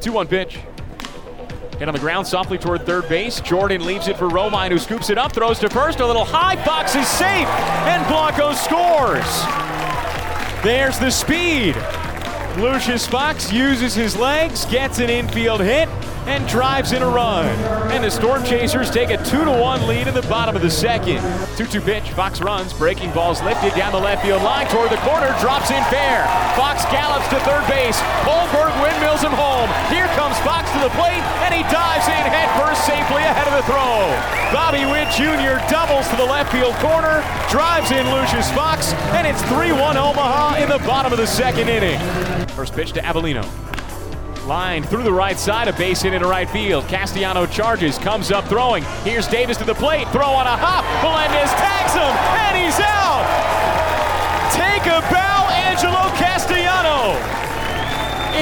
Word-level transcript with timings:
2 0.00 0.12
1 0.12 0.26
pitch. 0.28 0.58
Hit 1.78 1.88
on 1.88 1.94
the 1.94 2.00
ground 2.00 2.26
softly 2.26 2.58
toward 2.58 2.84
third 2.84 3.08
base. 3.08 3.40
Jordan 3.40 3.86
leaves 3.86 4.06
it 4.08 4.16
for 4.16 4.28
Romine, 4.28 4.70
who 4.70 4.78
scoops 4.78 5.08
it 5.08 5.16
up, 5.16 5.32
throws 5.32 5.58
to 5.60 5.70
first. 5.70 6.00
A 6.00 6.06
little 6.06 6.24
high. 6.24 6.62
Fox 6.64 6.94
is 6.94 7.08
safe, 7.08 7.48
and 7.86 8.06
Blanco 8.06 8.52
scores. 8.52 9.44
There's 10.62 10.98
the 10.98 11.10
speed. 11.10 11.76
Lucius 12.58 13.06
Fox 13.06 13.52
uses 13.52 13.94
his 13.94 14.16
legs, 14.16 14.66
gets 14.66 14.98
an 14.98 15.08
infield 15.08 15.60
hit, 15.60 15.88
and 16.26 16.46
drives 16.48 16.92
in 16.92 17.02
a 17.02 17.08
run. 17.08 17.48
And 17.92 18.04
the 18.04 18.10
Storm 18.10 18.44
Chasers 18.44 18.90
take 18.90 19.10
a 19.10 19.16
2 19.24 19.44
to 19.44 19.50
1 19.50 19.86
lead 19.86 20.08
in 20.08 20.14
the 20.14 20.22
bottom 20.22 20.56
of 20.56 20.62
the 20.62 20.70
second. 20.70 21.20
2 21.56 21.66
2 21.66 21.80
pitch. 21.80 22.10
Fox 22.10 22.40
runs. 22.40 22.72
Breaking 22.72 23.10
ball's 23.12 23.42
lifted 23.42 23.74
down 23.74 23.92
the 23.92 23.98
left 23.98 24.24
field 24.24 24.42
line 24.42 24.66
toward 24.68 24.90
the 24.90 25.00
corner. 25.06 25.34
Drops 25.40 25.70
in 25.70 25.82
fair. 25.84 26.24
Fox 26.56 26.84
gallops 26.86 27.28
to 27.28 27.40
third 27.40 27.66
base. 27.68 27.98
Holberg 28.26 28.72
windmills 28.82 29.22
him 29.22 29.32
home. 29.32 29.68
Here 29.88 30.06
comes 30.18 30.36
Fox 30.40 30.70
to 30.72 30.80
the 30.80 30.92
plate, 30.96 31.24
and 31.44 31.54
he 31.54 31.62
dives 31.72 32.06
in 32.06 32.24
head 32.28 32.48
first 32.60 32.84
safely 32.86 33.22
ahead 33.22 33.46
of 33.48 33.54
the 33.54 33.64
throw. 33.66 34.10
Bobby 34.52 34.84
Witt 34.84 35.08
Jr. 35.14 35.62
doubles 35.70 36.08
to 36.08 36.16
the 36.16 36.24
left 36.24 36.52
field 36.52 36.74
corner, 36.76 37.22
drives 37.50 37.90
in 37.90 38.08
Lucius 38.10 38.50
Fox, 38.52 38.92
and 39.14 39.26
it's 39.26 39.42
3 39.42 39.72
1 39.72 39.96
Omaha 39.96 40.62
in 40.62 40.68
the 40.68 40.78
bottom 40.86 41.12
of 41.12 41.18
the 41.18 41.26
second 41.26 41.68
inning. 41.68 41.98
First 42.48 42.74
pitch 42.74 42.92
to 42.92 43.00
Avellino. 43.00 43.44
Line 44.50 44.82
through 44.82 45.04
the 45.04 45.12
right 45.12 45.38
side, 45.38 45.68
a 45.68 45.72
base 45.72 46.02
hit 46.02 46.12
into 46.12 46.26
right 46.26 46.50
field. 46.50 46.88
Castellano 46.88 47.46
charges, 47.46 47.96
comes 47.98 48.32
up 48.32 48.46
throwing. 48.46 48.82
Here's 49.04 49.28
Davis 49.28 49.56
to 49.58 49.64
the 49.64 49.76
plate, 49.76 50.08
throw 50.08 50.26
on 50.26 50.44
a 50.44 50.56
hop. 50.56 50.82
Melendez 51.04 51.52
tags 51.54 51.94
him, 51.94 52.10
and 52.34 52.58
he's 52.58 52.74
out. 52.82 53.22
Take 54.50 54.90
a 54.90 55.02
bow, 55.06 55.48
Angelo 55.54 56.02
Castellano. 56.18 57.14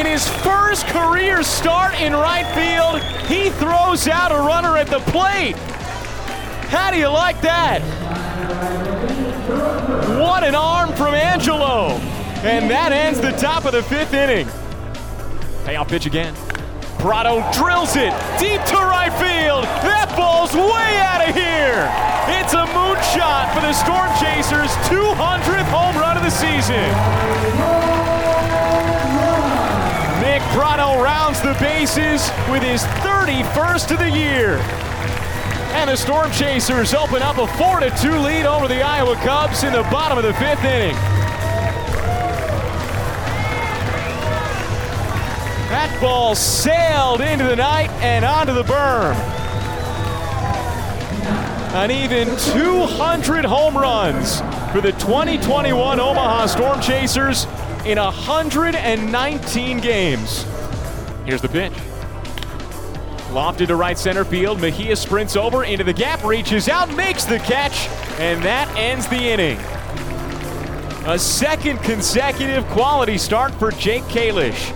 In 0.00 0.06
his 0.06 0.26
first 0.26 0.86
career 0.86 1.42
start 1.42 2.00
in 2.00 2.14
right 2.14 2.46
field, 2.56 3.02
he 3.28 3.50
throws 3.50 4.08
out 4.08 4.32
a 4.32 4.38
runner 4.38 4.78
at 4.78 4.86
the 4.86 5.00
plate. 5.10 5.56
How 6.70 6.90
do 6.90 6.96
you 6.96 7.08
like 7.08 7.38
that? 7.42 7.82
What 10.18 10.42
an 10.42 10.54
arm 10.54 10.94
from 10.94 11.14
Angelo. 11.14 11.88
And 12.48 12.70
that 12.70 12.92
ends 12.92 13.20
the 13.20 13.32
top 13.32 13.66
of 13.66 13.72
the 13.72 13.82
fifth 13.82 14.14
inning. 14.14 14.48
Payoff 15.68 15.88
pitch 15.88 16.06
again. 16.06 16.32
Pratto 16.96 17.44
drills 17.52 17.92
it 17.92 18.16
deep 18.40 18.56
to 18.72 18.80
right 18.88 19.12
field. 19.20 19.68
That 19.84 20.08
ball's 20.16 20.56
way 20.56 20.88
out 21.04 21.20
of 21.20 21.36
here. 21.36 21.84
It's 22.40 22.56
a 22.56 22.64
moonshot 22.72 23.52
for 23.52 23.60
the 23.60 23.76
Storm 23.76 24.08
Chasers' 24.16 24.72
200th 24.88 25.68
home 25.68 25.92
run 26.00 26.16
of 26.16 26.24
the 26.24 26.32
season. 26.32 26.88
Nick 30.24 30.40
Pratto 30.56 31.04
rounds 31.04 31.42
the 31.44 31.52
bases 31.60 32.32
with 32.48 32.62
his 32.64 32.80
31st 33.04 33.92
of 33.92 33.98
the 33.98 34.08
year. 34.08 34.56
And 35.76 35.90
the 35.90 35.96
Storm 35.96 36.32
Chasers 36.32 36.94
open 36.94 37.20
up 37.20 37.36
a 37.36 37.46
4 37.46 37.80
2 37.80 38.16
lead 38.24 38.46
over 38.46 38.68
the 38.68 38.80
Iowa 38.80 39.16
Cubs 39.16 39.64
in 39.64 39.74
the 39.74 39.82
bottom 39.92 40.16
of 40.16 40.24
the 40.24 40.32
fifth 40.32 40.64
inning. 40.64 40.96
That 45.68 46.00
ball 46.00 46.34
sailed 46.34 47.20
into 47.20 47.44
the 47.44 47.56
night 47.56 47.90
and 48.00 48.24
onto 48.24 48.54
the 48.54 48.62
berm. 48.62 49.14
An 51.74 51.90
even 51.90 52.28
200 52.54 53.44
home 53.44 53.76
runs 53.76 54.40
for 54.72 54.80
the 54.80 54.92
2021 54.92 56.00
Omaha 56.00 56.46
Storm 56.46 56.80
Chasers 56.80 57.44
in 57.84 57.98
119 57.98 59.78
games. 59.80 60.46
Here's 61.26 61.42
the 61.42 61.50
pitch. 61.50 61.74
Lofted 63.28 63.66
to 63.66 63.76
right 63.76 63.98
center 63.98 64.24
field. 64.24 64.62
Mejia 64.62 64.96
sprints 64.96 65.36
over 65.36 65.64
into 65.64 65.84
the 65.84 65.92
gap, 65.92 66.24
reaches 66.24 66.70
out, 66.70 66.88
makes 66.96 67.26
the 67.26 67.38
catch, 67.40 67.88
and 68.18 68.42
that 68.42 68.74
ends 68.74 69.06
the 69.08 69.16
inning. 69.16 69.58
A 71.06 71.18
second 71.18 71.78
consecutive 71.82 72.64
quality 72.68 73.18
start 73.18 73.52
for 73.56 73.70
Jake 73.70 74.04
Kalish. 74.04 74.74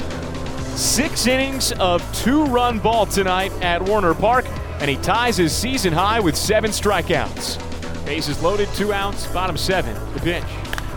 Six 0.77 1.27
innings 1.27 1.73
of 1.73 2.03
two 2.15 2.45
run 2.47 2.79
ball 2.79 3.07
tonight 3.07 3.53
at 3.63 3.83
Werner 3.83 4.15
Park, 4.15 4.47
and 4.81 4.91
he 4.91 4.97
ties 4.97 5.37
his 5.37 5.55
season 5.55 5.93
high 5.93 6.19
with 6.19 6.37
seven 6.37 6.71
strikeouts. 6.71 7.59
Bases 8.07 8.43
loaded, 8.43 8.69
two 8.75 8.93
outs, 8.93 9.27
bottom 9.29 9.57
seven. 9.57 9.95
The 10.15 10.21
pitch. 10.21 10.45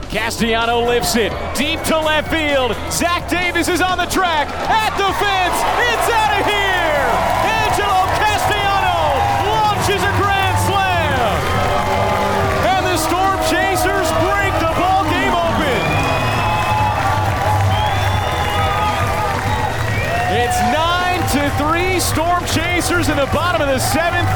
Castellano 0.09 0.86
lifts 0.86 1.16
it 1.16 1.31
deep 1.56 1.81
to 1.84 2.00
left 2.00 2.31
field. 2.31 2.75
Zach 2.91 3.30
Davis 3.30 3.68
is 3.68 3.81
on 3.81 3.97
the 3.97 4.06
track 4.06 4.47
at 4.47 4.96
the 4.97 5.12
fence. 5.19 5.58
It's 5.92 6.09
out 6.13 6.34
to 21.34 21.50
3 21.58 22.00
Storm 22.00 22.46
Chasers 22.46 23.09
in 23.09 23.18
the 23.18 23.25
bottom 23.34 23.62
of 23.62 23.68
the 23.68 23.80
seventh. 23.80 24.30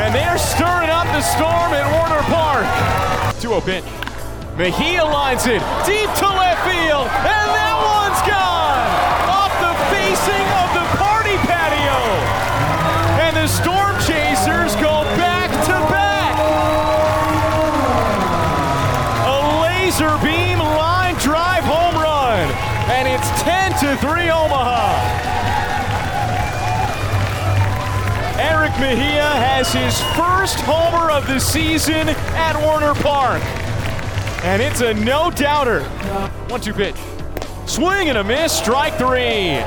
And 0.00 0.14
they're 0.14 0.38
stirring 0.38 0.88
up 0.88 1.04
the 1.12 1.20
storm 1.20 1.72
at 1.76 1.84
Werner 1.92 2.22
Park. 2.32 2.64
2 3.40 3.48
0 3.48 3.60
pitch. 3.60 3.84
Mejia 4.56 5.04
lines 5.04 5.46
it 5.46 5.60
deep 5.84 6.08
to 6.16 6.28
left 6.30 6.62
field, 6.64 7.06
and 7.10 7.48
that 7.52 7.76
one's 7.76 8.22
gone 8.24 8.86
off 9.26 9.52
the 9.60 9.74
facing 9.92 10.46
of 10.62 10.68
the 10.72 10.86
party 10.96 11.36
patio. 11.44 11.98
And 13.20 13.36
the 13.36 13.48
Storm 13.48 13.94
Chasers 14.06 14.72
go 14.80 15.04
back 15.20 15.50
to 15.68 15.76
back. 15.92 16.34
A 19.28 19.38
laser 19.60 20.16
beam 20.24 20.58
line 20.58 21.16
drive 21.16 21.64
home 21.64 22.00
run, 22.00 22.48
and 22.94 23.08
it's 23.08 23.28
10 23.42 23.72
to 23.82 23.96
3 24.00 24.30
Omaha. 24.30 25.24
Erick 28.54 28.78
Mejia 28.78 29.24
has 29.24 29.72
his 29.72 30.00
first 30.14 30.60
homer 30.60 31.10
of 31.10 31.26
the 31.26 31.40
season 31.40 32.08
at 32.08 32.56
Werner 32.56 32.94
Park. 33.02 33.42
And 34.44 34.62
it's 34.62 34.80
a 34.80 34.94
no 34.94 35.28
doubter. 35.32 35.82
One 36.48 36.60
two 36.60 36.72
pitch. 36.72 36.94
Swing 37.66 38.10
and 38.10 38.16
a 38.16 38.22
miss, 38.22 38.56
strike 38.56 38.94
three. 38.96 39.58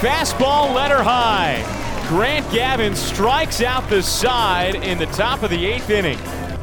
Fastball 0.00 0.74
letter 0.74 1.02
high. 1.02 1.60
Grant 2.08 2.50
Gavin 2.50 2.96
strikes 2.96 3.60
out 3.60 3.90
the 3.90 4.02
side 4.02 4.76
in 4.76 4.96
the 4.96 5.06
top 5.06 5.42
of 5.42 5.50
the 5.50 5.66
eighth 5.66 5.90
inning. 5.90 6.18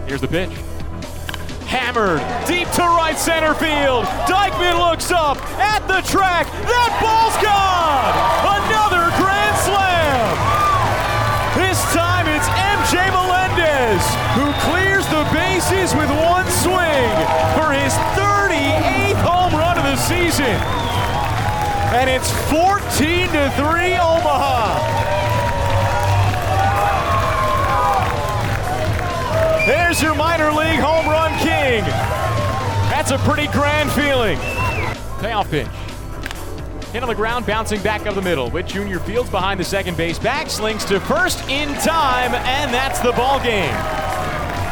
Here's 0.08 0.22
the 0.22 0.28
pitch. 0.28 0.50
Hammered 1.68 2.22
deep 2.48 2.70
to 2.72 2.82
right 2.82 3.16
center 3.16 3.54
field. 3.54 4.06
Dykeman 4.28 4.80
looks 4.80 5.12
up 5.12 5.38
at 5.60 5.88
the 5.88 6.02
track. 6.10 6.48
That 6.48 6.92
ball's 7.00 7.38
gone. 7.38 8.42
Another 8.66 9.01
with 15.82 16.12
one 16.12 16.46
swing 16.62 17.10
for 17.58 17.74
his 17.74 17.92
38th 18.14 19.18
home 19.26 19.52
run 19.52 19.80
of 19.80 19.84
the 19.84 19.96
season. 19.96 20.46
And 21.98 22.08
it's 22.08 22.30
14 22.52 23.28
to 23.30 23.50
3 23.58 23.94
Omaha. 23.98 24.78
There's 29.66 30.00
your 30.04 30.14
minor 30.14 30.52
league 30.52 30.80
home 30.80 31.08
run 31.08 31.32
king. 31.40 31.84
That's 32.92 33.10
a 33.10 33.18
pretty 33.18 33.48
grand 33.48 33.92
feeling. 33.92 34.38
Payoff 35.20 35.50
pitch. 35.50 35.68
Hit 36.92 37.02
on 37.02 37.10
the 37.10 37.16
ground, 37.16 37.48
bouncing 37.48 37.82
back 37.82 38.06
up 38.06 38.14
the 38.14 38.22
middle. 38.22 38.52
Witt 38.52 38.68
Jr. 38.68 39.00
fields 39.00 39.32
behind 39.32 39.60
the 39.60 39.64
second 39.64 39.98
base 39.98 40.20
bag, 40.20 40.48
slings 40.48 40.86
to 40.86 41.00
first 41.00 41.40
in 41.50 41.74
time, 41.80 42.36
and 42.36 42.72
that's 42.72 43.00
the 43.00 43.14
ball 43.14 43.42
game. 43.42 44.01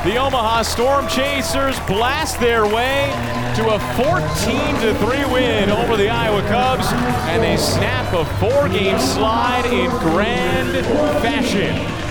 The 0.06 0.16
Omaha 0.16 0.62
Storm 0.62 1.10
Chasers 1.10 1.78
blast 1.82 2.40
their 2.40 2.64
way 2.66 3.12
to 3.58 3.68
a 3.72 3.80
14 3.98 4.96
3 4.96 5.26
win 5.26 5.70
over 5.70 5.98
the 5.98 6.08
Iowa 6.08 6.42
Cubs, 6.44 6.88
and 7.28 7.44
they 7.44 7.58
snap 7.58 8.14
a 8.14 8.24
four 8.40 8.70
game 8.70 8.98
slide 8.98 9.66
in 9.66 9.90
grand 10.00 10.86
fashion. 11.22 12.09